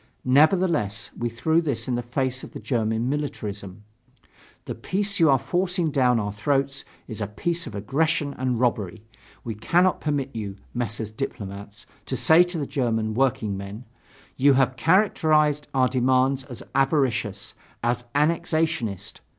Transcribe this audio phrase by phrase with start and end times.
[0.25, 3.83] Nevertheless, we threw this in the face of the German militarism:
[4.65, 9.05] The peace you are forcing down our throats is a peace of aggression and robbery.
[9.43, 11.11] We cannot permit you, Messrs.
[11.11, 13.85] Diplomats, to say to the German workingmen:
[14.37, 19.19] "You have characterized our demands as avaricious, as annexationist.